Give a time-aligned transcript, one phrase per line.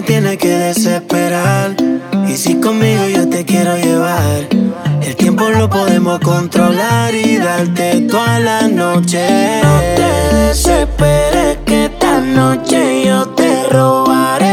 [0.00, 1.76] me tiene que desesperar.
[2.28, 4.46] Y si conmigo yo te quiero llevar,
[5.02, 9.60] el tiempo lo podemos controlar y darte toda la noche.
[9.62, 14.49] No te desesperes que esta noche yo te robaré.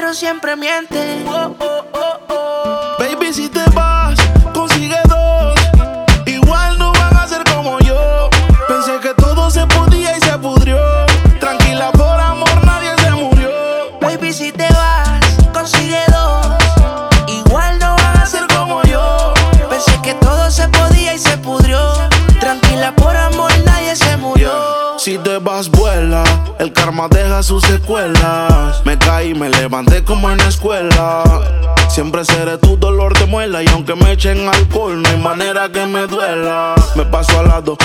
[0.00, 0.99] pero siempre miente.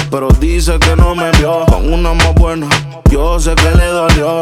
[0.10, 2.68] Pero dice que no me vio con una más buena.
[3.12, 4.42] Yo sé que le dolió.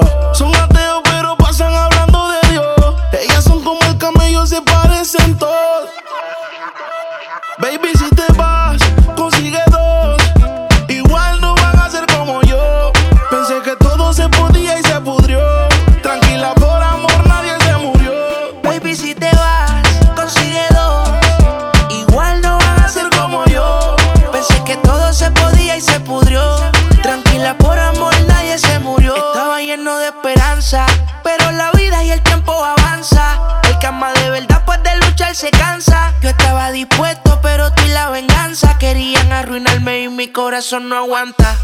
[40.64, 41.58] Eso no aguanta.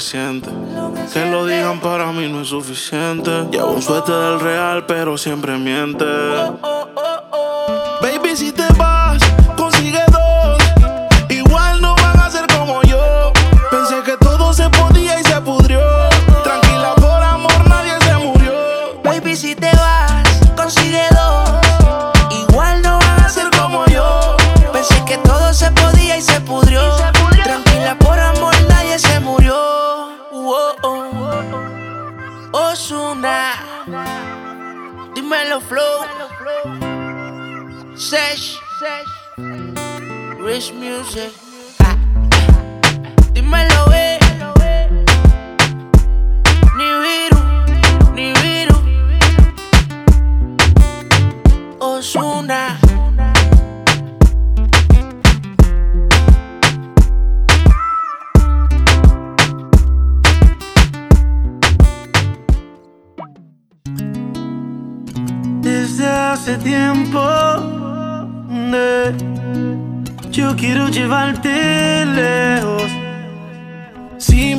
[0.00, 0.50] Que.
[1.12, 3.30] Que lo digan para mí no es suficiente.
[3.50, 6.04] Llevo un suéter del real, pero siempre miente.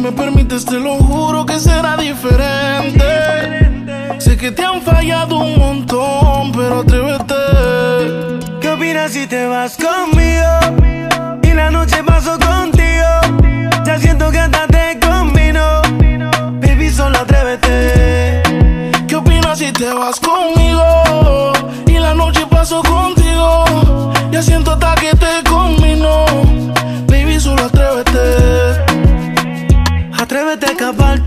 [0.06, 3.04] Me permites, te lo juro que será diferente.
[4.20, 7.34] Sé que te han fallado un montón, pero atrévete.
[8.62, 10.15] ¿Qué opinas si te vas conmigo?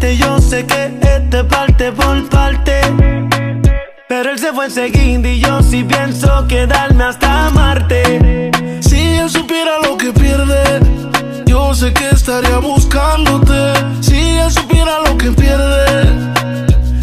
[0.01, 2.81] Yo sé que este parte por parte.
[4.09, 8.51] Pero él se fue enseguida y yo sí pienso quedarme hasta Marte.
[8.81, 10.81] Si él supiera lo que pierde,
[11.47, 13.73] yo sé que estaría buscándote.
[14.01, 16.13] Si él supiera lo que pierde,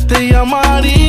[0.08, 1.05] te llamaría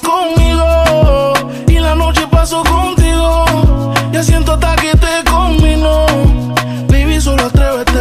[0.00, 1.32] conmigo?
[1.68, 3.44] Y la noche paso contigo.
[4.12, 6.06] Ya siento hasta que te combino.
[6.88, 8.00] Baby, solo atrévete.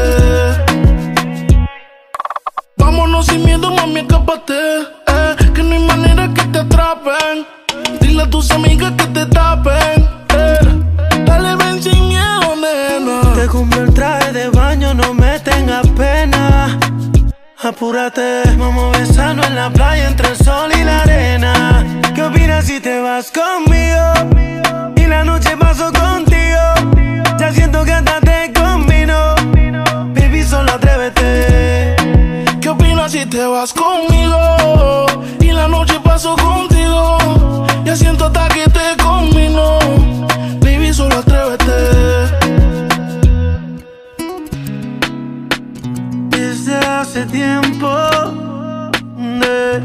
[2.78, 4.54] Vámonos sin miedo, mami, escápate.
[5.08, 7.46] Eh, que no hay manera que te atrapen.
[8.00, 10.01] Dile a tus amigas que te tapen.
[17.64, 21.86] Apúrate, vamos a besarnos en la playa entre el sol y la arena.
[22.16, 24.96] ¿Qué opinas si te vas conmigo?
[24.96, 26.58] Y la noche paso contigo.
[27.38, 29.36] Ya siento que hasta te combino.
[30.16, 31.96] Baby, solo atrévete.
[32.60, 35.06] ¿Qué opinas si te vas conmigo?
[35.40, 37.68] Y la noche paso contigo.
[37.86, 38.51] Ya siento hasta
[47.22, 47.88] hace tiempo
[49.42, 49.84] de-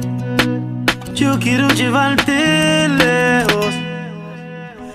[1.14, 3.74] yo quiero llevarte lejos.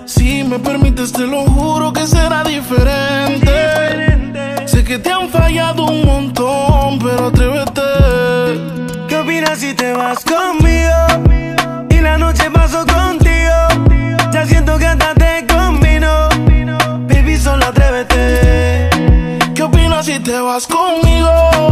[0.06, 3.52] Si me permites, te lo juro que será diferente.
[4.66, 7.82] Sé que te han fallado un montón, pero atrévete.
[9.08, 11.86] ¿Qué opinas si te vas conmigo?
[11.90, 13.92] Y la noche paso contigo.
[14.32, 16.30] Ya siento que hasta te combino.
[17.08, 18.90] Baby, solo atrévete.
[19.54, 21.71] ¿Qué opinas si te vas conmigo?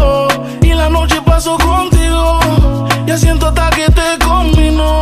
[3.20, 5.02] Siento hasta que te combino.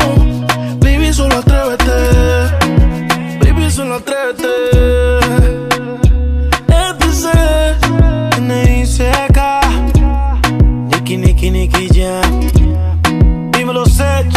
[0.79, 1.93] Baby, solo atrévete.
[3.39, 4.47] Baby, solo atrévete.
[6.67, 7.25] ETC.
[8.37, 9.61] N.I.C.K.
[10.91, 12.21] Nicky, Nicky, Nicky, ya.
[13.51, 14.27] Dímelo, Sech.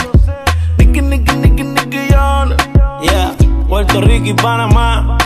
[0.79, 2.55] Nicky, Nicky, Nicky, Nicky, Young.
[3.03, 3.35] Yeah.
[3.69, 5.17] Puerto Rico y Panamá.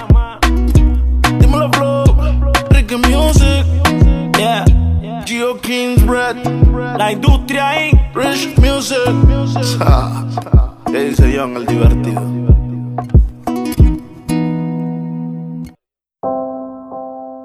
[1.41, 2.05] Dímelo, Flow.
[2.71, 3.67] Ricky Music.
[4.39, 4.65] Yeah.
[5.27, 6.37] Geo Kings Bread.
[6.99, 7.94] La industria ahí.
[10.91, 12.23] ¿Qué dice Young, el divertido?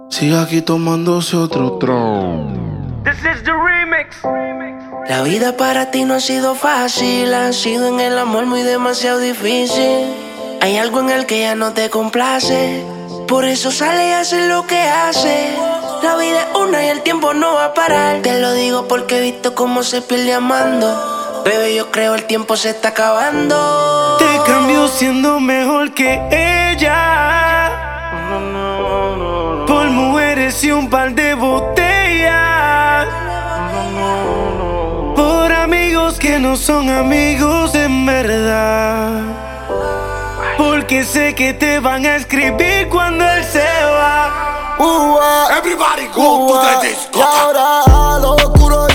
[0.10, 3.04] Sigue aquí tomándose otro tron.
[5.08, 9.20] La vida para ti no ha sido fácil, ha sido en el amor muy demasiado
[9.20, 10.06] difícil.
[10.62, 12.86] Hay algo en el que ya no te complace,
[13.28, 15.58] por eso sale y hace lo que hace.
[16.04, 18.22] La vida es una y el tiempo no va a parar.
[18.22, 21.19] Te lo digo porque he visto cómo se pierde amando.
[21.44, 24.18] Bebé, yo creo el tiempo se está acabando.
[24.18, 27.72] Te cambio siendo mejor que ella.
[29.68, 33.08] Por mujeres y un par de botellas.
[35.16, 39.22] Por amigos que no son amigos en verdad.
[40.58, 44.50] Porque sé que te van a escribir cuando él se va.
[45.58, 47.20] Everybody go to the disco.
[47.20, 47.82] Y ahora
[48.16, 48.89] al oscuro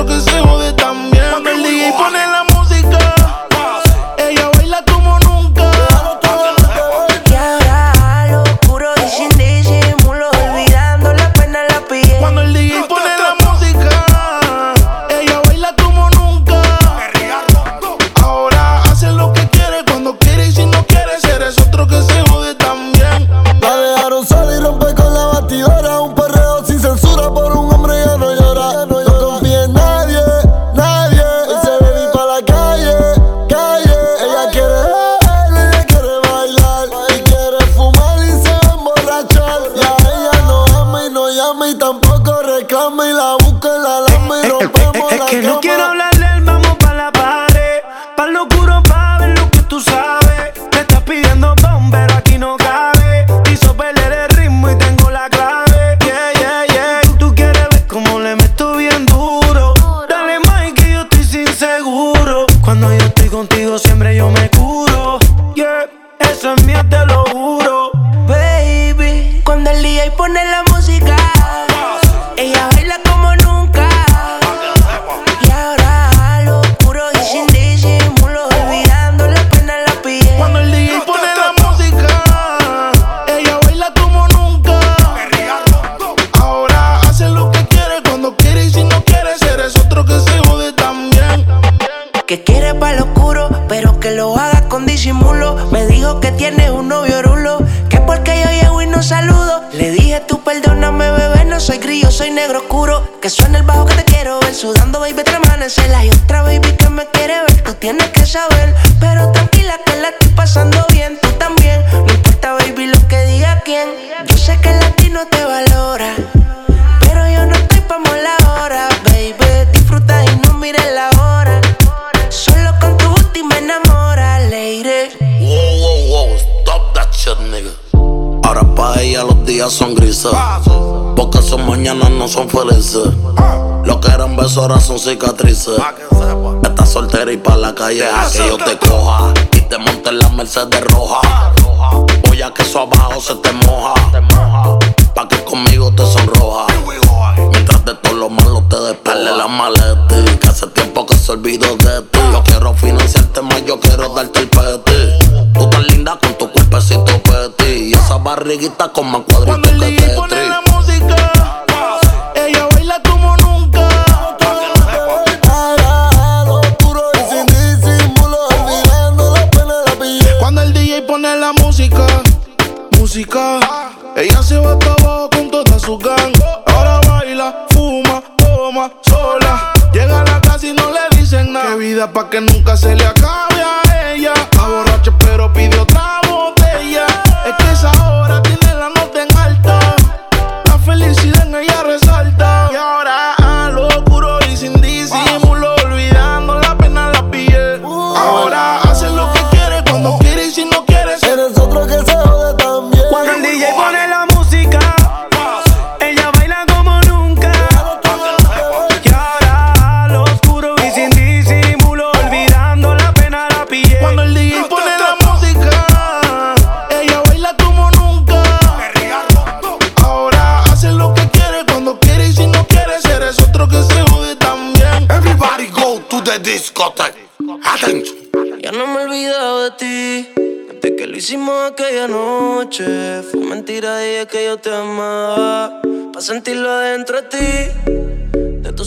[0.00, 1.24] otro que se jode también.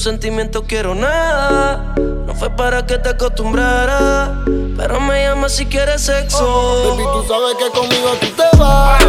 [0.03, 1.95] tus sentimientos quiero nada.
[1.97, 4.43] No fue para que te acostumbrara,
[4.75, 6.43] pero me llama si quieres sexo.
[6.45, 9.01] Oh, baby, tú sabes que conmigo tú te vas,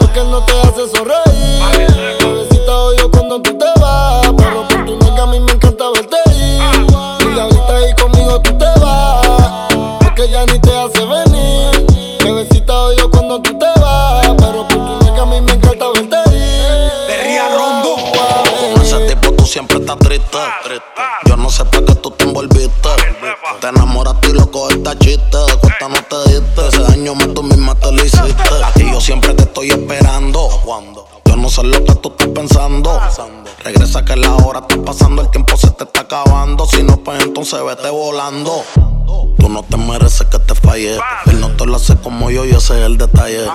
[0.00, 2.18] porque no te hace sonreír.
[2.18, 5.84] Bebecita, hoy yo cuando tú te vas, pero por tu que a mí me encanta
[5.94, 6.60] verte ir.
[7.36, 9.68] Y ahorita ahí conmigo tú te vas,
[10.00, 10.95] porque ya ni te hace
[23.66, 25.36] Te enamoraste y lo cogiste chiste.
[25.38, 26.68] De cuenta no te diste.
[26.68, 28.64] Ese daño más tú misma te lo hiciste.
[28.64, 30.48] Aquí yo siempre te estoy esperando.
[30.64, 31.08] ¿Cuándo?
[31.24, 33.00] Yo no sé lo que tú estás pensando.
[33.64, 36.64] Regresa que la hora está pasando, el tiempo se te está acabando.
[36.66, 38.62] Si no, pues entonces vete volando.
[39.36, 41.00] Tú no te mereces que te falle.
[41.26, 43.50] Él no te lo hace como yo y ese es el detalle.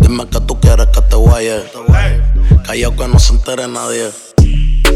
[0.00, 1.70] Dime que tú quieres que te guaye.
[2.64, 4.10] Callao que no se entere nadie.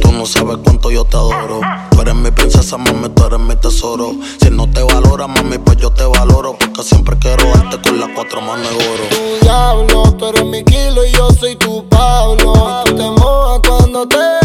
[0.03, 1.61] Tú no sabes cuánto yo te adoro.
[1.91, 4.13] Tú eres mi princesa, mami, tú eres mi tesoro.
[4.41, 6.57] Si no te valora, mami, pues yo te valoro.
[6.59, 9.05] Porque siempre quiero darte con las cuatro manos de oro.
[9.11, 12.83] Tu diablo, tú eres mi kilo y yo soy tu Pablo.
[12.85, 14.42] Tú te mojas cuando te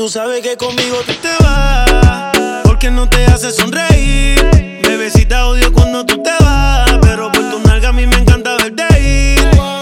[0.00, 2.62] tú sabes que conmigo tú te vas.
[2.64, 4.40] Porque no te hace sonreír.
[4.82, 6.90] Bebecita odio cuando tú te vas.
[7.02, 9.38] Pero por tu nalga a mí me encanta verte ir.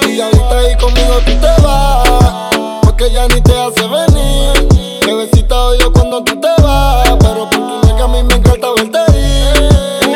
[0.09, 2.51] Y ahorita ahí conmigo tú te vas,
[2.83, 5.01] porque ya ni te hace venir.
[5.07, 8.99] Bebecita odio cuando tú te vas, pero por tu nega a mí me encanta verte
[9.17, 10.09] ir.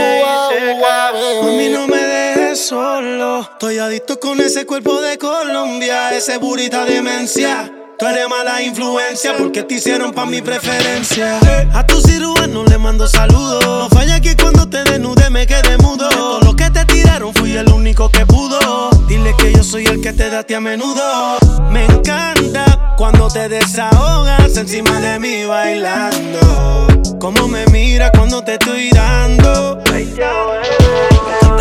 [0.81, 1.71] Mami, bebé.
[1.71, 3.43] no me dejes solo.
[3.43, 7.82] Estoy adicto con ese cuerpo de Colombia, ese burita demencia.
[8.03, 11.39] Tú eres mala influencia porque te hicieron pa' mi preferencia.
[11.73, 13.65] A tu cirujano le mando saludos.
[13.65, 16.09] No falla que cuando te desnude me quede mudo.
[16.09, 18.91] De todo lo que te tiraron fui el único que pudo.
[19.07, 21.39] Dile que yo soy el que te da a ti a menudo.
[21.71, 26.89] Me encanta cuando te desahogas encima de mí bailando.
[27.21, 29.81] Como me mira cuando te estoy dando.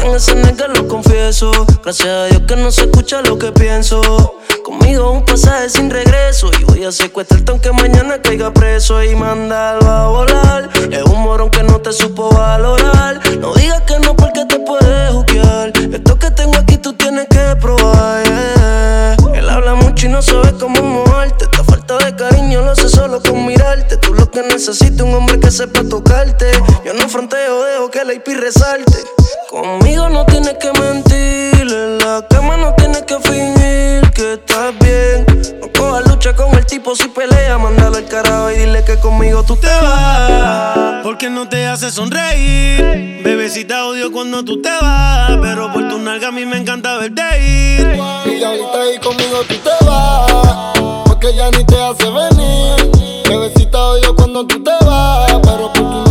[0.03, 1.51] En ese nega lo confieso.
[1.83, 4.35] Gracias a Dios que no se escucha lo que pienso.
[4.63, 6.49] Conmigo un pasaje sin regreso.
[6.59, 9.03] Y voy a secuestrarte aunque mañana caiga preso.
[9.03, 10.69] Y mandarlo a volar.
[10.91, 13.19] Es un morón que no te supo valorar.
[13.39, 15.71] No digas que no porque te puedes juquear.
[15.75, 18.23] Esto que tengo aquí tú tienes que probar.
[19.33, 21.40] Él habla mucho y no sabe cómo moverte.
[21.97, 23.97] De cariño lo sé solo con mirarte.
[23.97, 26.51] Tú lo que necesitas un hombre que sepa tocarte.
[26.85, 28.97] Yo no fronteo, dejo que la IP resalte.
[29.49, 31.61] Conmigo no tienes que mentir.
[31.61, 35.25] En la cama no tienes que fingir que estás bien.
[35.59, 37.57] No cojas lucha con el tipo si pelea.
[37.57, 43.21] Mándalo al carajo y dile que conmigo tú te vas Porque no te hace sonreír
[43.23, 47.21] Bebecita odio cuando tú te vas Pero por tu nalga a mí me encanta verte
[47.41, 53.23] ir Y ahorita ahí conmigo tú te vas, porque ya ni te hace venir.
[53.29, 56.10] Bebecita odio cuando tú te vas, pero por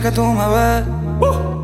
[0.00, 0.84] Que tú me ves,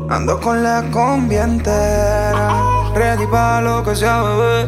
[0.09, 2.61] ando con la combi entera.
[2.93, 4.65] Ready pa' lo que sea, bebé.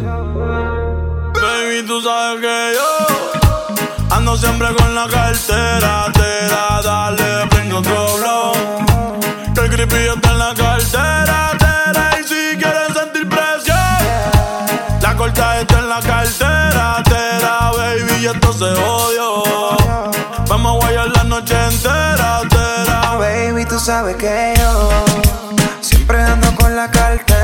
[1.34, 6.06] Baby, tú sabes que yo ando siempre con la cartera.
[6.14, 8.54] Te da, dale, prendo otro blow.
[9.54, 11.52] Que el creepy está en la cartera.
[11.60, 17.04] tera, Y si quieres sentir presión, la corta está en la cartera.
[17.04, 19.44] Tera, baby, y esto se odio.
[20.48, 22.17] Vamos a guayar la noche entera.
[23.78, 24.90] Tú sabes que yo
[25.82, 27.37] siempre ando con la cartera.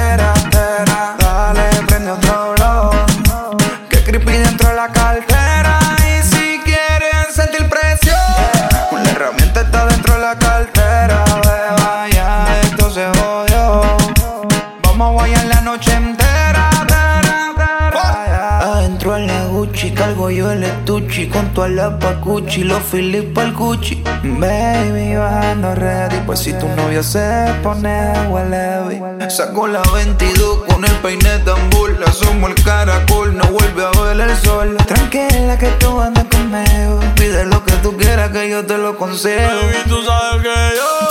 [21.24, 24.04] Estuchi Con toda la pacuchi, los Philip al Gucci.
[24.24, 30.92] Baby, bajando ready Pues si tu novio se pone huele Saco la 22 con el
[31.02, 34.78] peine tan burla Somos el caracol, no vuelve a ver el sol.
[34.86, 39.62] Tranquila que tú andas conmigo Pide lo que tú quieras que yo te lo concedo
[39.62, 41.08] Baby, tú sabes que yo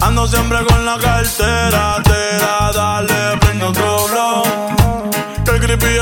[0.00, 2.02] ando siempre con la cartera.
[2.02, 4.42] Te da, dale, prendo Baby,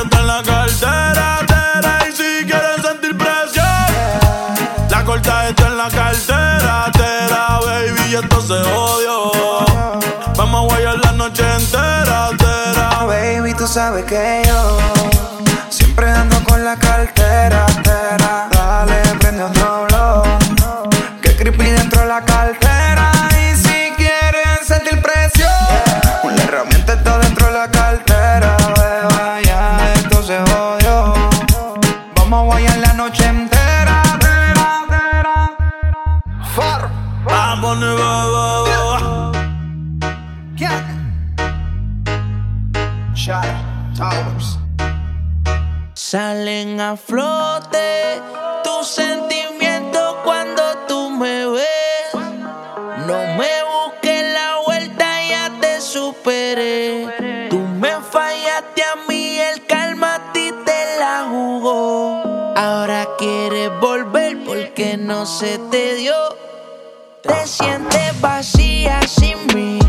[0.03, 1.39] está en la cartera,
[5.51, 9.31] está en la cartera, tera, baby, y esto se odio.
[10.37, 13.05] Vamos a guayar la noche entera, tera.
[13.07, 14.79] Baby, tú sabes que yo
[15.69, 18.50] siempre ando con la cartera, tera.
[46.81, 48.23] A flote
[48.65, 52.15] tus sentimientos cuando tú me ves.
[53.07, 57.49] No me busques la vuelta, ya te superé.
[57.51, 62.23] Tú me fallaste a mí, el calma a ti te la jugó.
[62.57, 66.15] Ahora quieres volver porque no se te dio.
[67.21, 69.80] Te sientes vacía sin mí.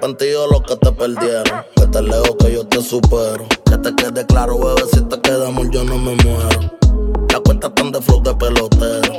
[0.00, 1.64] Y arrepentidos los que te perdieron.
[1.76, 3.44] Que te leo que yo te supero.
[3.66, 6.70] Que te quede claro, bebé, si te quedamos yo no me muero.
[7.30, 9.12] La cuenta están de flow de pelotero.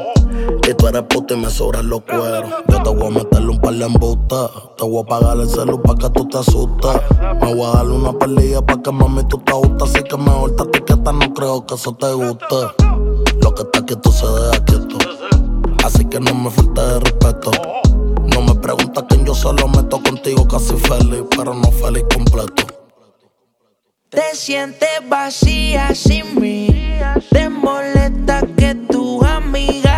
[0.67, 2.49] Y tú eres puta y me sobran los cueros.
[2.67, 4.49] Yo te voy a meterle un par de embustas.
[4.77, 7.01] Te voy a pagar el celu pa' que tú te asustas.
[7.41, 9.89] Me voy a darle una pelilla pa' que mami tú te gustas.
[9.89, 12.55] Así que mejor te etiqueta, no creo que eso te guste.
[13.41, 14.97] Lo que está quieto se deja quieto.
[15.83, 17.80] Así que no me falte de respeto.
[18.61, 22.63] Preguntas quién yo solo meto contigo casi feliz, pero no feliz completo.
[24.09, 26.67] Te sientes vacía sin mí.
[27.31, 29.90] Te molesta que tus amigas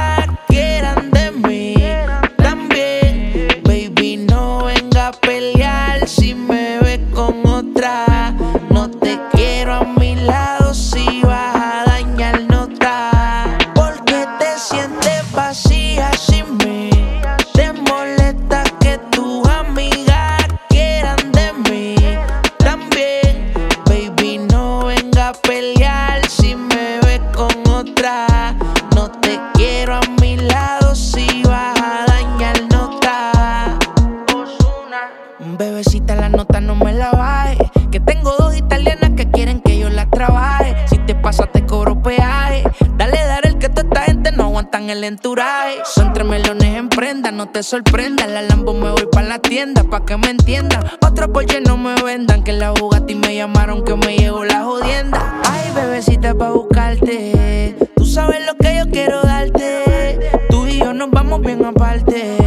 [44.83, 45.81] aguantan el enturaje.
[45.85, 48.29] Son tres melones en prenda, no te sorprendas.
[48.29, 50.83] La Lambo me voy pa' la tienda, pa' que me entiendan.
[51.01, 52.43] Otro Porsche no me vendan.
[52.43, 55.41] Que la Bugatti me llamaron, que me llegó la jodienda.
[55.49, 57.75] Ay, bebecita, pa' buscarte.
[57.95, 60.19] Tú sabes lo que yo quiero darte.
[60.49, 62.37] Tú y yo nos vamos bien aparte.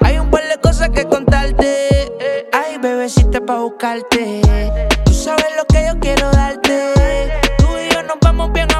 [0.00, 2.12] Hay un par de cosas que contarte.
[2.52, 4.40] Ay, bebecita, pa' buscarte.
[5.04, 6.92] Tú sabes lo que yo quiero darte.
[7.58, 8.71] Tú y yo nos vamos bien.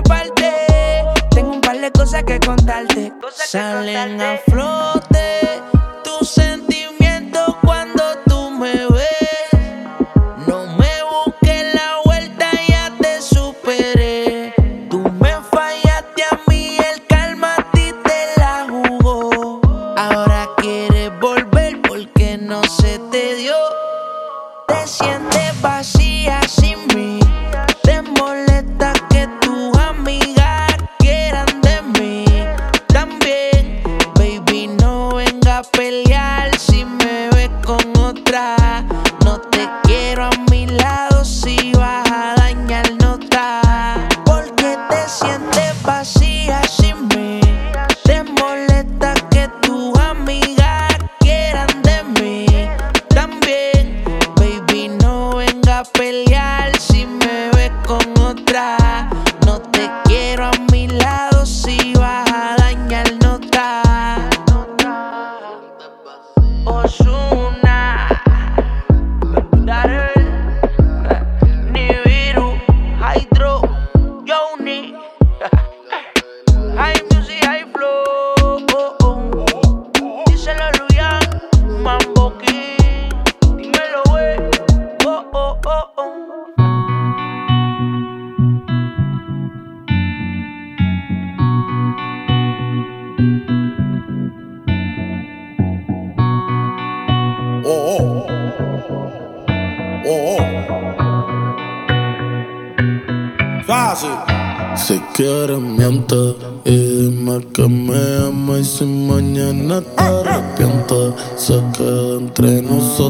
[1.83, 3.13] De cosas que contarte.
[3.35, 5.02] Salen a flote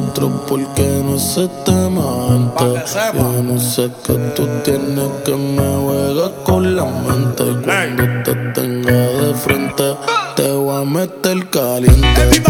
[0.02, 6.30] nosotros porque no se te gente Yo no sé qué tú tienes que me juegas
[6.44, 7.44] con la mente.
[7.64, 9.96] Cuando te tenga de frente
[10.36, 12.42] te voy a meter caliente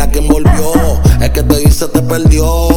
[0.00, 2.68] mami adivina quién volvió, es que te hice te perdió.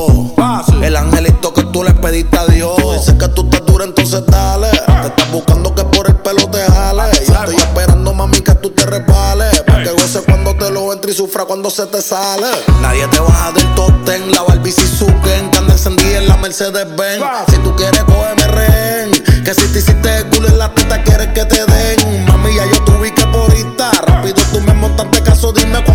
[0.81, 4.69] El angelito que tú le pediste a Dios, dice que tú estás dura, entonces dale.
[4.69, 7.03] Te estás buscando que por el pelo te jale.
[7.27, 9.61] Yo estoy esperando, mami, que tú te resbales.
[9.61, 12.47] Para que goce cuando te lo entre y sufra cuando se te sale.
[12.81, 16.87] Nadie te baja del top ten, la Barbie Suzuki, que anda encendida en la Mercedes
[16.95, 17.23] Benz.
[17.49, 19.11] Si tú quieres, cógeme rehén.
[19.43, 22.25] Que si te hiciste el culo en la teta, quieres que te den.
[22.27, 23.91] Mami, ya yo te ubiqué por ahorita.
[24.05, 25.92] Rápido tú me montaste caso, dime cuándo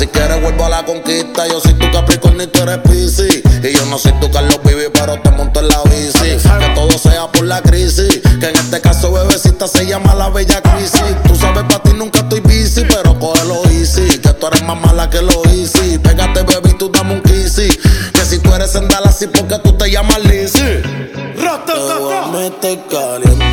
[0.00, 1.46] si quieres vuelvo a la conquista.
[1.46, 4.84] Yo soy tu Capricornio y tú eres Piscis Y yo no soy tu Carlos Vivi
[4.94, 6.38] pero te monto en la bici.
[6.58, 8.20] Que todo sea por la crisis.
[8.40, 12.20] Que en este caso bebecita se llama la bella crisis Tú sabes para ti nunca
[12.20, 14.18] estoy busy Pero cógelo easy.
[14.18, 15.98] Que tú eres más mala que lo easy.
[15.98, 17.68] Pégate baby tú dame un kissy.
[18.14, 20.80] Que si tú eres sendal así porque tú te llamas Lizzy
[21.66, 23.49] Te voy a meter caliente.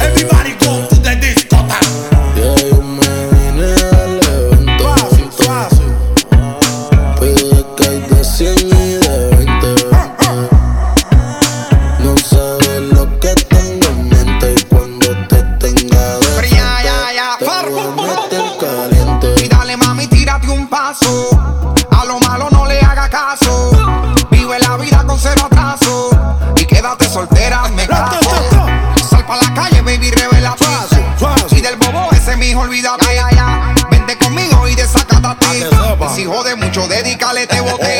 [36.27, 37.96] Si jode mucho, dedícale este bote.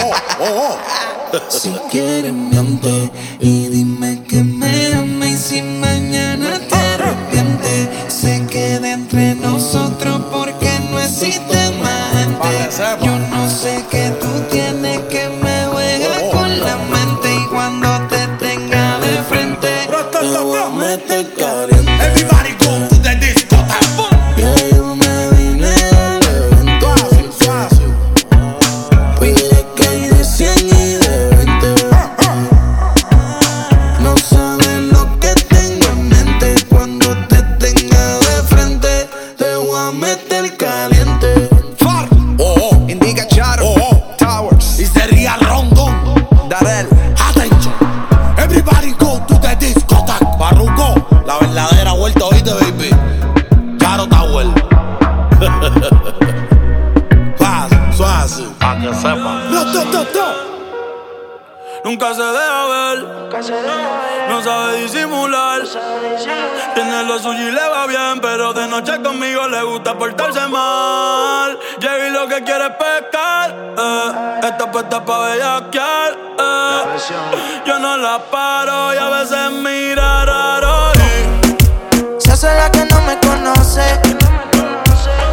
[67.07, 71.57] Lo suyo y le va bien, pero de noche conmigo le gusta portarse mal.
[71.79, 74.39] Llega y lo que quiere es pescar, eh.
[74.43, 77.63] Está puesta pa' bellaquear, eh.
[77.65, 80.91] Yo no la paro y a veces mira raro.
[80.95, 83.99] y Se hace la que no me conoce.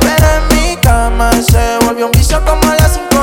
[0.00, 3.13] Pero en mi cama se volvió un vicio como a las 5.12.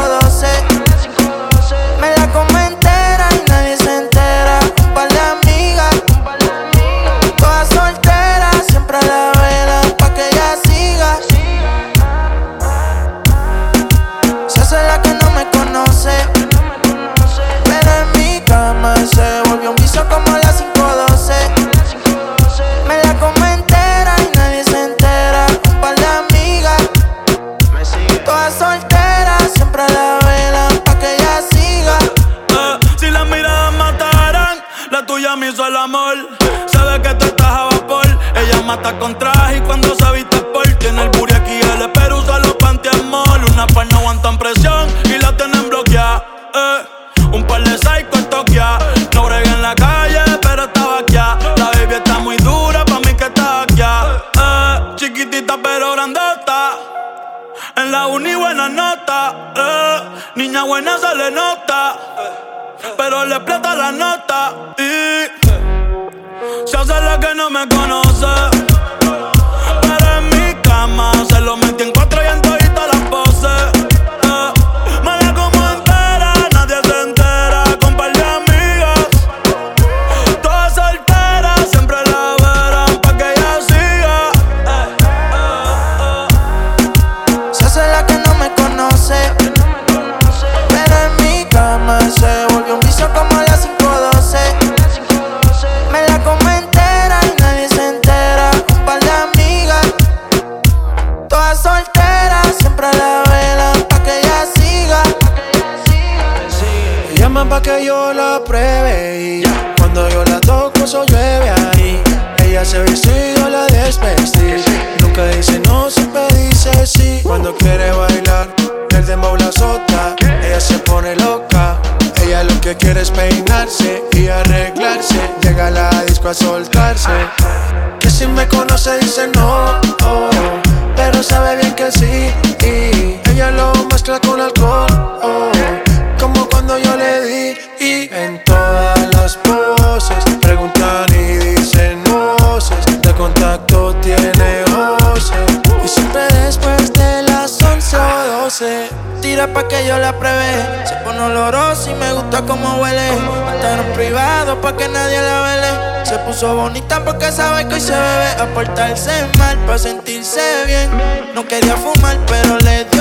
[156.41, 158.29] puso bonita porque sabe que hoy se bebe.
[158.39, 160.89] A portarse mal pa' sentirse bien.
[161.35, 163.00] No quería fumar, pero le dio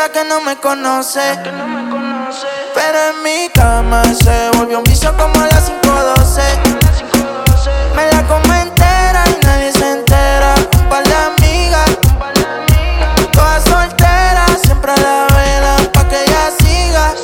[0.00, 1.20] la que no me conoce.
[2.74, 6.40] Pero en mi cama se volvió un vicio como a las 5.12.
[7.94, 10.54] Me la como entera y nadie se entera.
[10.80, 11.90] Un par de amigas,
[13.30, 17.14] todas solteras, siempre la velan pa' que ella siga.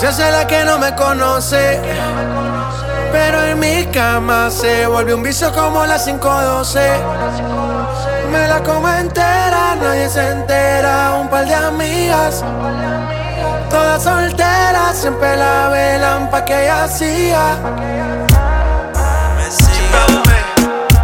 [0.00, 1.78] Se hace la que no me conoce.
[3.12, 7.81] Pero en mi cama se volvió un vicio como las 512.
[8.32, 11.16] Me la como entera, nadie se entera.
[11.20, 12.42] Un par de amigas,
[13.68, 17.56] todas solteras, siempre la velan pa' que ella siga.
[19.36, 19.82] Me sigue.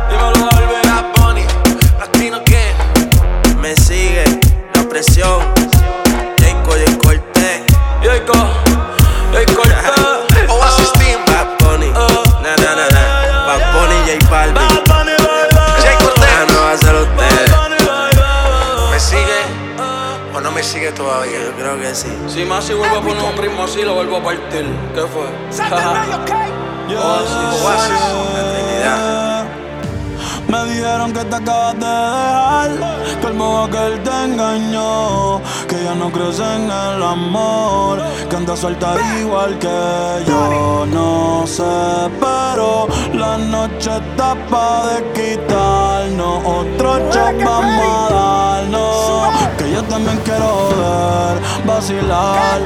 [0.08, 0.48] Dímelo,
[1.16, 1.44] Bunny,
[1.98, 3.56] Latino King.
[3.58, 4.24] Me sigue
[4.74, 5.42] la presión.
[6.40, 7.62] Jayco y Cortés.
[8.02, 8.32] Yoico,
[20.88, 21.44] sigue todavía?
[21.44, 22.08] Yo creo que sí.
[22.28, 24.66] Si más si vuelvo a poner un ritmo así, lo vuelvo a partir.
[24.94, 25.26] ¿Qué fue?
[26.96, 27.62] Oasis.
[27.62, 28.00] Oasis.
[28.34, 29.28] La Trinidad.
[30.48, 32.70] Me dijeron que te acabas de dejar,
[33.20, 38.60] que el modo aquel te engañó, que ya no crees en el amor, que andas
[38.60, 40.86] suelta igual que yo.
[40.86, 41.62] No sé,
[42.18, 49.37] pero la noche está pa' de quitarnos, otro shot vamos a darnos, que
[49.98, 52.60] también quiero ver, vacilar.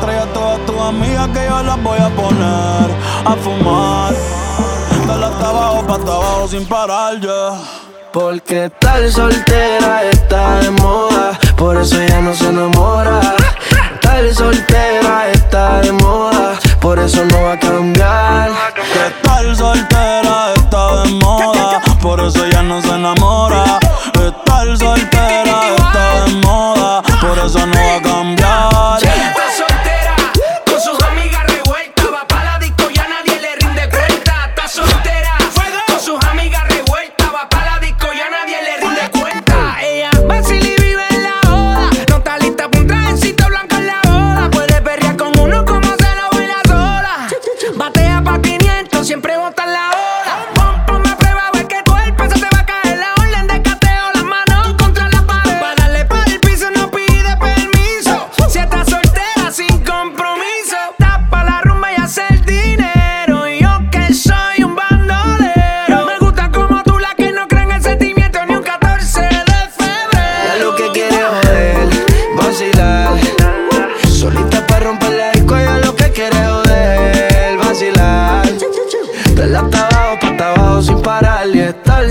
[0.00, 2.90] Trae a todas tus amigas que yo las voy a poner
[3.24, 4.14] a fumar.
[5.06, 7.58] Dale hasta abajo, pa' hasta abajo sin parar, ya.
[8.12, 13.20] Porque estar soltera está de moda, por eso ya no se enamora.
[13.94, 18.50] Estar soltera está de moda, por eso no va a cambiar.
[18.74, 23.78] Que estar soltera está de moda, por eso ya no se enamora.
[24.14, 25.15] Estar soltera
[27.46, 28.55] eso no va a cambiar.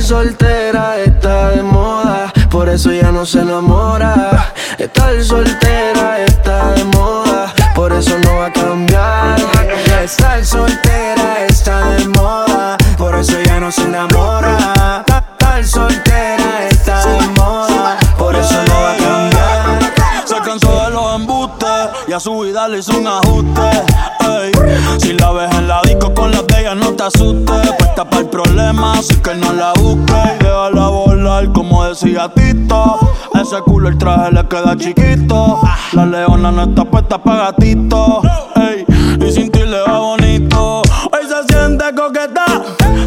[0.06, 4.54] soltera está de moda, por eso ya no se enamora.
[4.78, 5.95] Estar soltera
[33.58, 35.62] El traje le queda chiquito.
[35.94, 38.22] La leona no está puesta para gatito.
[38.56, 38.86] ey.
[39.26, 40.82] Y sin ti le va bonito.
[40.82, 42.46] Hoy se siente coqueta,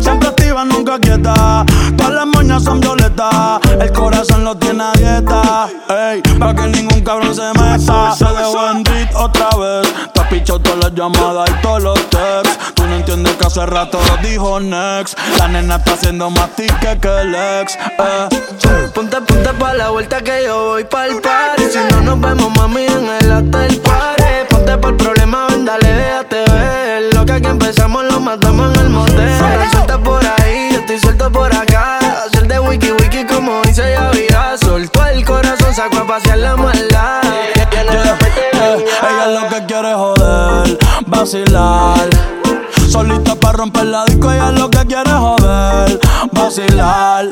[0.01, 1.67] siempre activa, nunca quieta.
[1.97, 5.69] Todas las moñas son violetas, el corazón lo tiene a dieta.
[5.89, 8.15] Ey, pa' que ningún cabrón se meta.
[8.15, 9.93] Se dejó en beat otra vez.
[10.15, 12.59] Te has pichado todas las llamadas y todos los texts.
[12.75, 15.19] Tú no entiendes que hace rato dijo next.
[15.37, 17.77] La nena está haciendo más tique que el ex.
[17.77, 18.29] Eh.
[19.99, 21.65] Vuelta que yo voy pa'l party.
[21.73, 24.23] Si no nos vemos, mami, en el hotel party.
[24.49, 27.15] Ponte por el problema, ven, dale, déjate ver.
[27.15, 29.39] Lo que aquí empezamos lo matamos en el motel.
[29.73, 31.99] Suelta por ahí, yo estoy suelto por acá.
[32.25, 34.57] Hacer de wiki wiki como dice ya vida.
[34.59, 37.23] Soltó el corazón, sacó a pasear la maldad.
[37.25, 37.67] Eh,
[39.03, 40.79] ella lo que quiere es joder,
[41.09, 42.09] vacilar.
[42.89, 47.27] Solita para romper la disco, ella lo que quiere es joder, vacilar.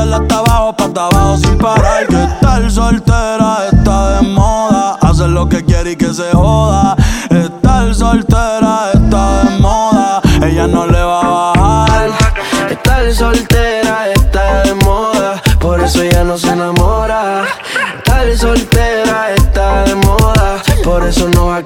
[0.00, 2.06] Dale hasta abajo, pa' hasta abajo sin parar.
[2.06, 4.96] Que estar soltera está de moda.
[5.02, 6.96] Hacer lo que quiere y que se joda.
[7.28, 10.22] Estar soltera está de moda.
[10.42, 12.10] Ella no le va a bajar.
[12.70, 17.42] Estar soltera está de moda, por eso ya no se enamora.
[17.98, 21.62] Estar soltera está de moda, por eso no va a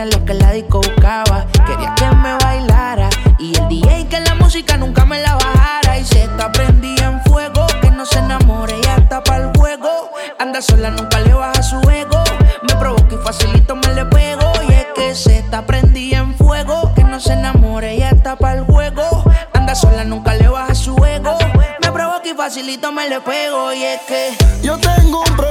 [0.00, 1.46] tenía lo que la disco buscaba.
[1.66, 5.98] Quería que me bailara y el DJ que la música nunca me la bajara.
[5.98, 10.10] Y se está prendida en fuego, que no se enamore y hasta para el juego.
[10.38, 12.22] Anda sola, nunca le baja su ego.
[12.62, 14.52] Me provoca y facilito me le pego.
[14.68, 18.58] Y es que se está prendida en fuego, que no se enamore y hasta para
[18.58, 19.24] el juego.
[19.52, 21.36] Anda sola, nunca le baja su ego.
[21.82, 23.72] Me provoca y facilito me le pego.
[23.72, 25.49] Y es que yo tengo un problema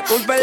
[0.00, 0.34] la culpa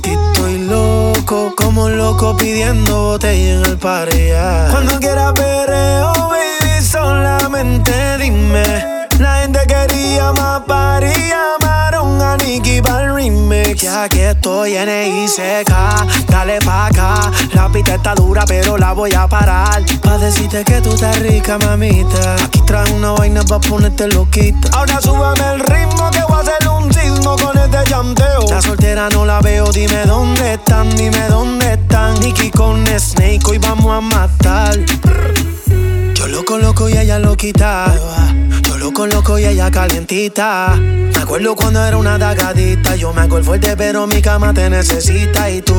[0.00, 4.68] ti estoy loco, como loco pidiendo botella en el pareja.
[4.70, 9.06] Cuando quieras perreo, baby, solamente dime.
[9.18, 11.12] La gente quería más party,
[12.48, 13.82] Nicky para el remix.
[13.82, 15.70] Ya que estoy en ICK,
[16.28, 17.30] dale pa' acá.
[17.52, 19.82] La pista está dura, pero la voy a parar.
[20.02, 22.36] Pa' decirte que tú estás rica, mamita.
[22.42, 24.70] Aquí trae una vaina pa' ponerte loquita.
[24.72, 28.40] Ahora súbame el ritmo que voy a hacer un sismo con este llanteo.
[28.48, 32.18] La soltera no la veo, dime dónde están, dime dónde están.
[32.20, 34.74] Nicky con Snake, hoy vamos a matar.
[36.38, 37.92] Yo lo coloco y ella lo quita.
[38.62, 40.76] Yo lo coloco y ella calientita.
[40.76, 42.94] Me acuerdo cuando era una dagadita.
[42.94, 45.50] Yo me hago el fuerte, pero mi cama te necesita.
[45.50, 45.74] Y tú,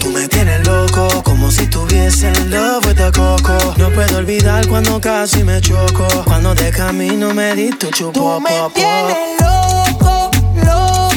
[0.00, 1.22] tú me tienes loco.
[1.22, 3.56] Como si tuviese en love with the coco.
[3.76, 6.08] No puedo olvidar cuando casi me choco.
[6.24, 8.12] Cuando de camino me di tu chupo.
[8.12, 8.72] Tú me po, po.
[8.74, 10.30] tienes loco,
[10.66, 11.09] loco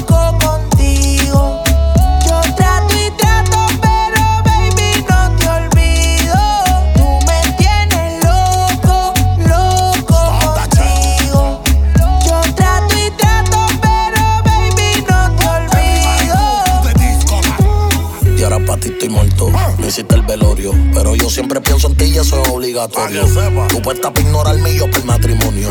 [18.83, 19.49] ti estoy muerto.
[19.49, 20.73] No hiciste el velorio.
[20.93, 23.25] Pero yo siempre pienso en ti y eso es obligatorio.
[23.69, 25.69] Tú puestas para ignorarme y yo por matrimonio.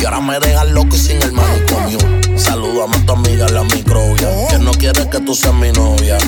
[0.00, 1.98] Y ahora me dejas loco y sin el manicomio.
[2.36, 4.48] Salúdame a tu amiga la microbia.
[4.48, 6.18] Que no quiere que tú seas mi novia.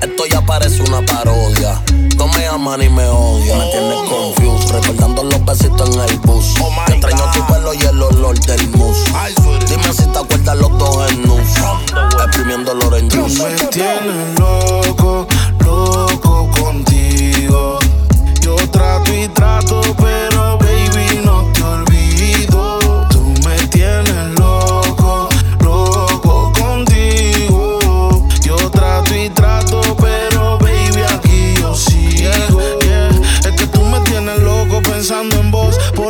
[0.00, 1.82] Esto ya parece una parodia.
[2.16, 3.58] No me aman ni me odian.
[3.58, 4.70] Me tienes confused.
[4.70, 6.54] Recordando los besitos en el bus.
[6.86, 9.12] Te extraño tu pelo y el olor del mousse.
[9.68, 11.48] Dime si te acuerdas los dos en nus.
[12.24, 13.42] Exprimiendo el orange juice.
[13.42, 15.26] me tienes loco,
[15.64, 17.78] loco contigo.
[18.40, 20.37] Yo trato y trato, pero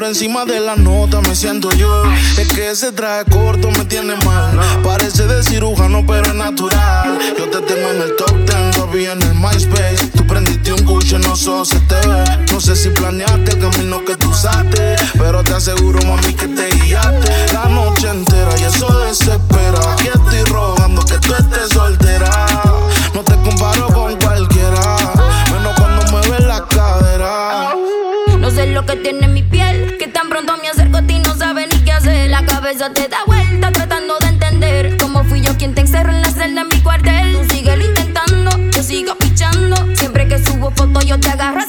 [0.09, 2.03] encima de la nota me siento yo.
[2.39, 4.59] Es que ese traje corto me tiene mal.
[4.83, 7.19] Parece de cirujano, pero es natural.
[7.39, 10.09] Yo te tengo en el top 10, todavía en el MySpace.
[10.17, 12.25] Tú prendiste un cucho, no sos se te ve.
[12.53, 14.97] No sé si planeaste el camino que tú usaste.
[15.19, 17.53] Pero te aseguro, mami, que te guiaste.
[17.53, 19.79] La noche entera y eso desespera.
[19.93, 22.31] Aquí estoy rogando que tú estés soltera.
[23.15, 24.97] No te comparo con cualquiera.
[25.53, 27.75] Menos cuando mueves la cadera.
[28.39, 29.38] No sé lo que tiene mi
[32.95, 36.63] Te da vuelta tratando de entender cómo fui yo quien te encerró en la celda
[36.63, 37.33] en mi cuartel.
[37.33, 39.77] Tú síguelo intentando, yo sigo pichando.
[39.95, 41.68] Siempre que subo fotos yo te agarro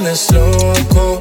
[0.00, 1.20] tienes loco,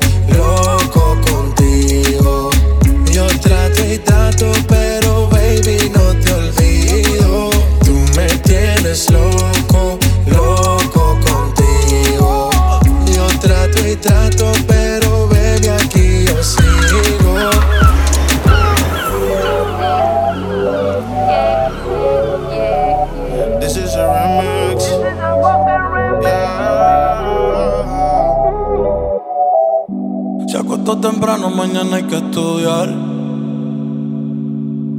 [31.19, 32.87] temprano, mañana hay que estudiar.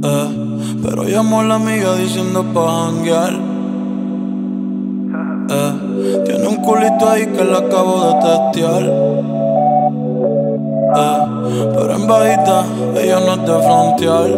[0.03, 0.27] Eh,
[0.83, 3.33] pero llamó a la amiga diciendo pa' janguear.
[5.49, 5.73] Eh,
[6.25, 8.83] tiene un culito ahí que le acabo de testear.
[10.95, 11.21] Eh,
[11.73, 12.65] pero en bajita,
[13.01, 14.29] ella no es de frontear.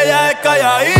[0.00, 0.95] Ella es calladita,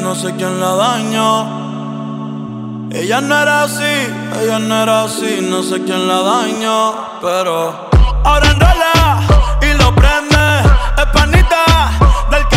[0.00, 1.60] no sé quién la dañó.
[2.92, 4.08] Ella no era así,
[4.40, 7.90] ella no era así, no sé quién la dañó, pero
[8.24, 9.20] ahora enrola
[9.60, 10.62] y lo prende,
[10.96, 11.90] es panita
[12.30, 12.56] del que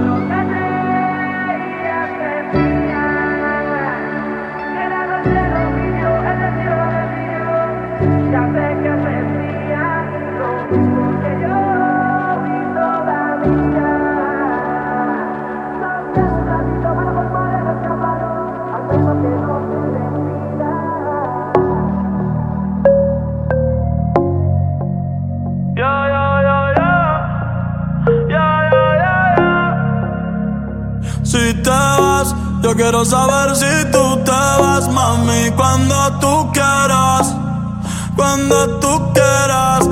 [32.71, 37.35] yo quiero saber si tú te vas, mami, cuando tú quieras,
[38.15, 39.89] cuando tú quieras,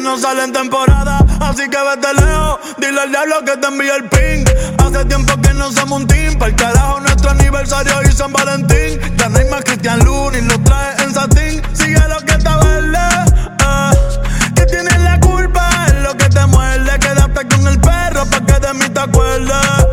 [0.00, 4.04] no sale en temporada Así que vete lejos, dile al diablo que te envíe el
[4.08, 4.44] ping
[4.78, 9.00] Hace tiempo que no somos un team Para el carajo nuestro aniversario y San Valentín
[9.16, 12.56] Ya no hay más Cristian Luna y lo trae en satín Sigue lo que está
[12.58, 14.06] verde eh.
[14.70, 16.98] Tienes la culpa, es lo que te muerde.
[16.98, 19.86] Quédate con el perro pa' que de mí te acuerdes.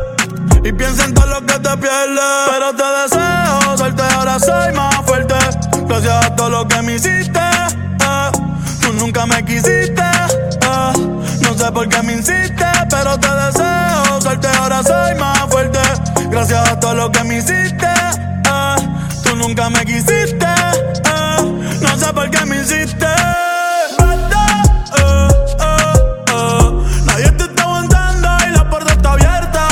[0.64, 2.49] Y piensa en todo lo que te pierdes.
[2.49, 5.36] Pero te deseo suerte, ahora soy más fuerte.
[5.88, 7.39] Gracias a todo lo que me hiciste.
[9.04, 10.01] Nunca me quisiste.
[10.01, 10.93] eh.
[11.41, 15.80] No sé por qué me insistes, pero te deseo suerte, ahora soy más fuerte.
[16.30, 17.86] Gracias a todo lo que me hiciste.
[17.86, 18.76] eh.
[19.24, 20.45] Tú nunca me quisiste.
[20.45, 21.80] eh.
[21.82, 22.93] No sé por qué me eh.
[27.06, 29.68] Nadie te está aguantando y la puerta está abierta.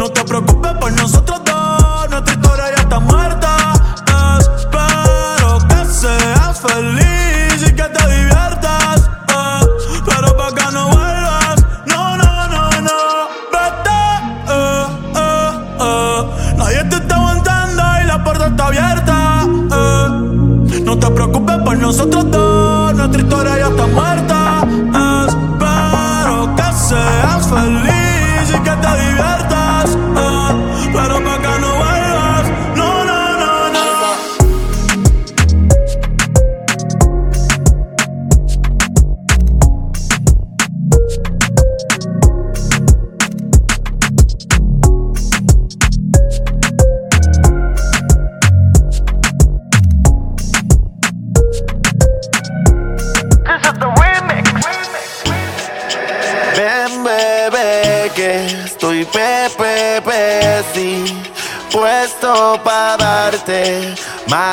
[0.00, 1.19] No te preocupes por nosotros
[21.90, 22.94] nosotros dos,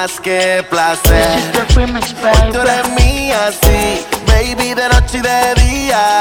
[0.08, 1.28] más que placer.
[1.76, 6.20] Hoy tú eres mía, sí, baby, de noche y de día.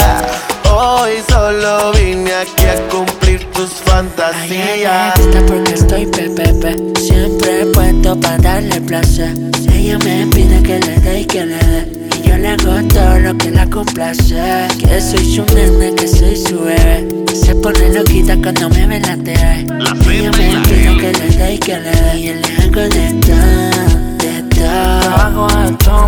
[0.70, 5.14] Hoy solo vine aquí a cumplir tus fantasías.
[5.18, 9.34] gusta porque estoy pepepe Siempre puesto para darle placer.
[9.72, 13.18] Ella me pide que le dé y que le dé Y yo le hago todo
[13.20, 14.34] lo que la complace.
[14.80, 17.16] Que soy su nene, que soy su bebé.
[17.46, 19.66] Se pone loquita cuando me ve la TV
[20.10, 23.12] Ella me pide que le dé y que le dé Y yo le hago de
[23.20, 23.55] todo,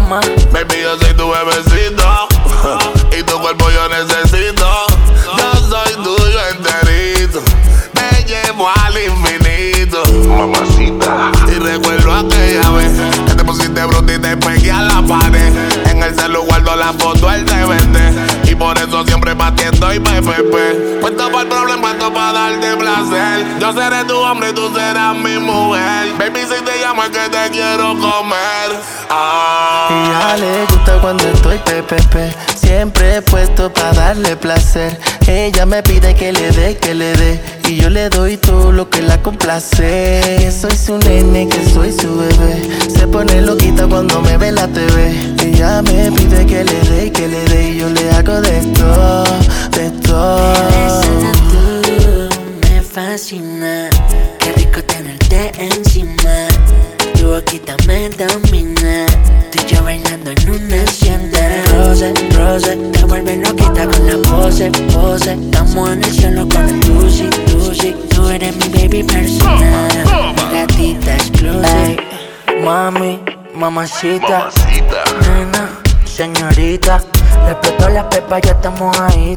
[0.09, 0.21] toma
[0.53, 2.05] Baby, yo soy tu bebecito.
[3.19, 4.67] Y tu cuerpo yo necesito.
[5.37, 7.43] Yo soy tuyo enterito.
[7.93, 10.03] Te llevo al infinito.
[10.29, 11.33] Mamacita.
[11.49, 12.93] Y recuerdo aquella vez
[13.27, 15.53] Que te pusiste bruta y te pegué a la pared.
[15.87, 17.98] En el celular guardo la foto, él te vende
[18.59, 23.47] por eso siempre batiendo y PPP Puesto para el problema, puesto para darte placer.
[23.61, 26.13] Yo seré tu hombre y tú serás mi mujer.
[26.19, 28.81] Baby, si te llamo es que te quiero comer.
[29.09, 29.89] Ah.
[29.91, 34.99] Ella le gusta cuando estoy pepepe Siempre puesto para darle placer.
[35.27, 38.89] Ella me pide que le dé, que le dé Y yo le doy todo lo
[38.89, 40.39] que la complace.
[40.39, 42.63] Que soy su nene, que soy su bebé.
[42.89, 47.11] Se pone loquita cuando me ve la TV Ella me pide que le dé, y
[47.11, 47.71] que le dé.
[47.71, 49.25] Y yo le hago de todo,
[49.73, 50.55] de todo.
[51.51, 52.29] Tú
[52.63, 53.91] me fascina.
[54.39, 56.48] Qué rico tenerte encima.
[57.29, 59.05] Tu boquita me domina.
[59.53, 61.63] Tú y yo bailando en una hacienda.
[61.75, 65.33] Rose, rose, te vuelve loquita con la pose, pose.
[65.35, 67.95] Estamos en el cielo con el Lucy, Lucy.
[68.09, 70.35] Tú eres mi baby personal.
[70.37, 71.99] Mi gatita exclusive.
[72.65, 73.21] Mami,
[73.55, 74.49] mamacita.
[75.21, 75.69] Nena,
[76.19, 77.01] señorita.
[77.45, 79.37] Le explotó la pepa, ya estamos ahí.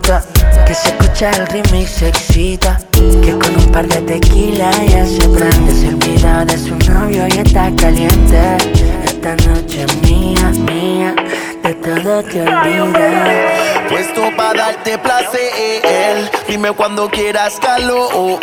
[0.65, 2.79] Que se escucha el remix, se excita.
[2.91, 5.71] Que con un par de tequila ya se prende.
[5.73, 8.57] Se olvida de su novio y está caliente.
[9.05, 11.15] Esta noche es mía, mía.
[11.63, 13.61] De todo te olvidas.
[13.89, 16.31] Puesto para darte placer.
[16.47, 18.39] Dime cuando quieras calor.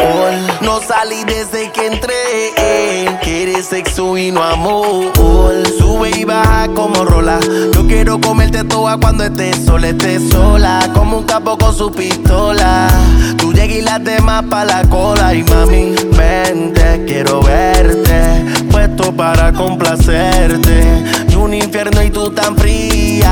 [0.60, 3.14] No salí desde que entré.
[3.22, 5.12] Quieres sexo y no amor.
[5.78, 7.40] Sube y baja como rola.
[7.74, 10.90] Yo quiero comerte toda cuando estés sola, estés sola.
[10.94, 12.88] Como un capo con su pistola.
[13.36, 15.34] Tú llegas y las demás pa' la cola.
[15.34, 18.44] Y mami, vente, quiero verte.
[18.70, 21.04] Puesto para complacerte.
[21.28, 22.56] Y un infierno y tú tan
[23.10, 23.22] Y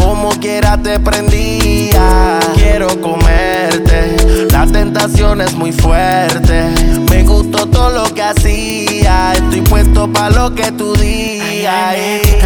[0.00, 2.40] como quiera te prendía.
[2.54, 4.46] Quiero comerte.
[4.50, 6.70] La tentación es muy fuerte.
[7.10, 9.34] Me gustó todo lo que hacía.
[9.34, 11.96] Estoy puesto pa' lo que tú digas.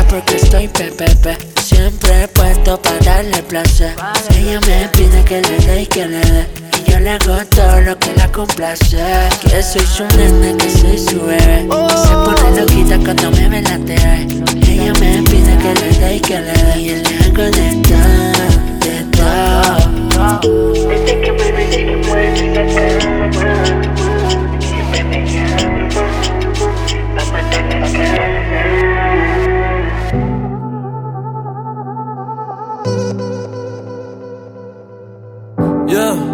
[0.09, 1.39] Porque estoy pepepe.
[1.63, 3.95] Siempre puesto para darle placer.
[4.37, 6.64] Ella me pide que le dé y que le dé.
[6.95, 8.97] Yo le hago todo lo que la complace.
[9.43, 11.67] Que soy su nena, que soy su bebé.
[11.67, 14.29] Y se pone loquita cuando me ve la TV.
[14.69, 16.79] Ella me pide que le dé y que le dé.
[16.79, 18.31] Y yo le hago de todo,
[18.79, 19.79] de todo.
[24.93, 25.25] Que me.
[35.87, 36.34] Yeah,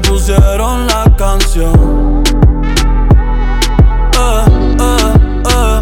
[0.00, 2.22] Pusieron la canción.
[4.12, 4.44] Eh,
[4.80, 5.12] eh,
[5.48, 5.80] eh,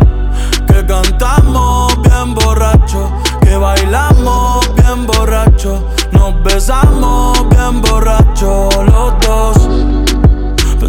[0.67, 3.11] que cantamos bien borracho,
[3.41, 10.06] que bailamos bien borracho, nos besamos bien borracho los dos.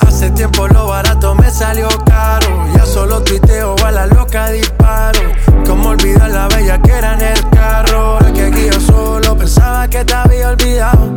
[0.00, 2.66] Hace tiempo lo barato me salió caro.
[2.74, 5.20] Ya solo tuiteo a la loca disparo.
[5.64, 8.14] Como olvidar la bella que era en el carro.
[8.14, 11.08] Ahora que aquí yo solo pensaba que te había olvidado.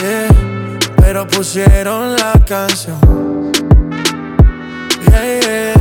[0.00, 2.98] Yeah, pero pusieron la canción.
[5.10, 5.74] Yeah.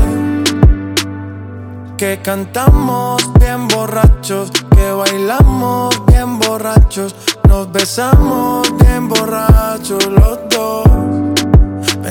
[1.97, 7.16] Que cantamos bien borrachos, que bailamos bien borrachos,
[7.47, 10.50] nos besamos bien borrachos los.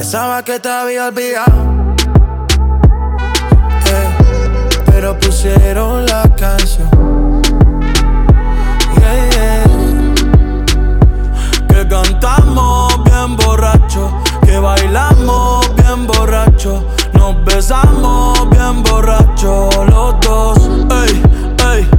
[0.01, 1.95] Pensaba que te había olvidado,
[3.85, 4.09] eh,
[4.87, 6.89] pero pusieron la canción.
[11.69, 14.11] Que cantamos bien borracho,
[14.43, 16.83] que bailamos bien borracho,
[17.13, 20.59] nos besamos bien borracho los dos.
[21.05, 21.23] Ey,
[21.75, 21.91] ey,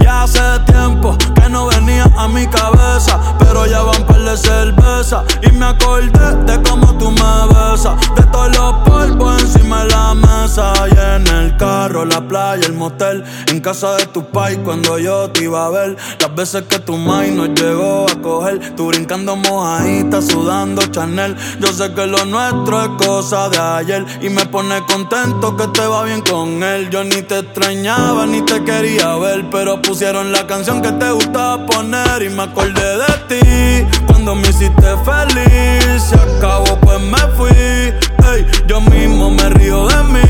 [0.00, 1.16] ya hace tiempo
[1.50, 5.24] no venía a mi cabeza, pero ya van par de cerveza.
[5.42, 10.14] Y me acordé de cómo tú me besas, de todos los polvos encima de la
[10.14, 10.72] mesa.
[10.88, 15.30] Y en el carro, la playa, el motel, en casa de tu pai cuando yo
[15.30, 19.36] te iba a ver, las veces que tu mai nos llegó a coger, tú brincando
[19.36, 24.80] mojadita, sudando Chanel, yo sé que lo nuestro es cosa de ayer y me pone
[24.86, 29.44] contento que te va bien con él, yo ni te extrañaba ni te quería ver,
[29.50, 34.48] pero pusieron la canción que te gustaba poner y me acordé de ti cuando me
[34.48, 40.20] hiciste feliz, se acabó pues me fui, ey, yo mismo me río de mí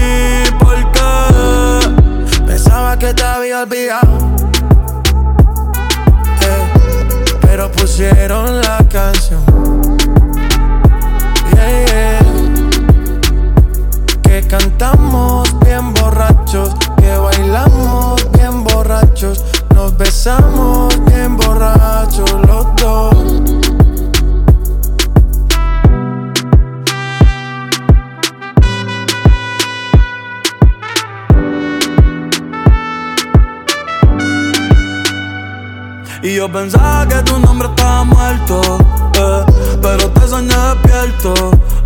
[0.59, 0.91] porque
[2.47, 4.19] Pensaba que te había olvidado.
[6.43, 6.65] Eh,
[7.41, 9.41] pero pusieron la canción.
[11.55, 12.19] Yeah.
[14.23, 19.45] Que cantamos bien borrachos, que bailamos bien borrachos,
[19.81, 23.70] nos besamos bien borrachos los dos.
[36.23, 38.61] Y yo pensaba que tu nombre estaba muerto,
[39.15, 39.45] eh,
[39.81, 41.33] pero te soñé despierto.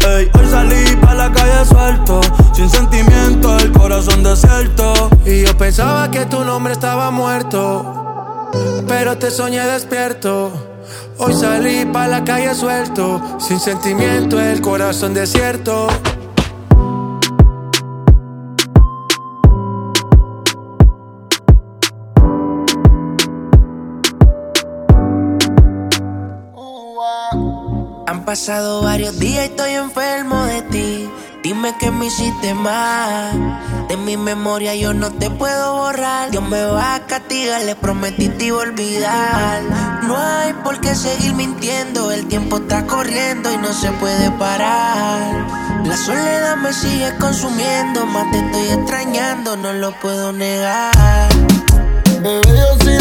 [0.06, 2.20] Hoy salí pa' la calle suelto,
[2.52, 5.08] sin sentimiento, el corazón desierto.
[5.24, 8.50] Y yo pensaba que tu nombre estaba muerto,
[8.88, 10.50] pero te soñé despierto.
[11.18, 15.86] Hoy salí pa' la calle suelto, sin sentimiento, el corazón desierto.
[28.14, 31.10] Han pasado varios días y estoy enfermo de ti.
[31.42, 33.60] Dime que me hiciste mal.
[33.88, 36.30] De mi memoria yo no te puedo borrar.
[36.30, 39.62] Dios me va a castigar, le prometí te iba a olvidar.
[40.06, 42.12] No hay por qué seguir mintiendo.
[42.12, 45.82] El tiempo está corriendo y no se puede parar.
[45.84, 48.06] La soledad me sigue consumiendo.
[48.06, 50.94] Más te estoy extrañando, no lo puedo negar.
[52.22, 52.96] Bebé, yo sí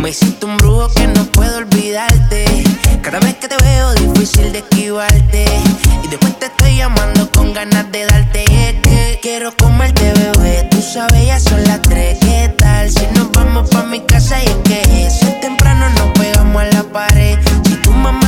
[0.00, 2.46] Me siento un brujo que no puedo olvidarte.
[3.02, 5.44] Cada vez que te veo, difícil de esquivarte.
[6.02, 8.44] Y después te estoy llamando con ganas de darte.
[8.48, 9.18] Este.
[9.20, 10.66] Quiero comerte, bebé.
[10.70, 12.16] Tú sabes, ya son las tres.
[12.18, 14.42] ¿Qué tal si nos vamos pa' mi casa?
[14.42, 17.38] Y es que eso es temprano, nos pegamos a la pared.
[17.66, 18.26] Si tu mamá